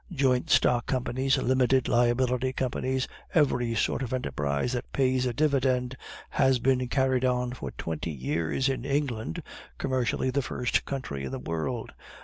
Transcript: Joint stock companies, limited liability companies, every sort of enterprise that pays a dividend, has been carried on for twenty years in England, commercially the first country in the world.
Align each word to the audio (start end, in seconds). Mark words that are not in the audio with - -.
Joint 0.11 0.49
stock 0.49 0.87
companies, 0.87 1.37
limited 1.37 1.87
liability 1.87 2.53
companies, 2.53 3.07
every 3.35 3.75
sort 3.75 4.01
of 4.01 4.13
enterprise 4.13 4.73
that 4.73 4.91
pays 4.91 5.27
a 5.27 5.31
dividend, 5.31 5.95
has 6.31 6.57
been 6.57 6.87
carried 6.87 7.23
on 7.23 7.51
for 7.53 7.69
twenty 7.69 8.09
years 8.09 8.67
in 8.67 8.83
England, 8.83 9.43
commercially 9.77 10.31
the 10.31 10.41
first 10.41 10.85
country 10.85 11.23
in 11.25 11.31
the 11.31 11.37
world. 11.37 11.91